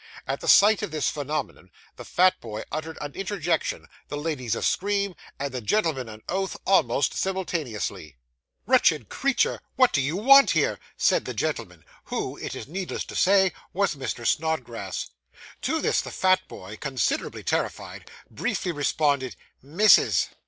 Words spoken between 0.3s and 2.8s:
the sight of this phenomenon, the fat boy